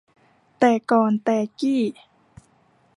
[0.59, 1.81] แต่ก่อนแต่กี้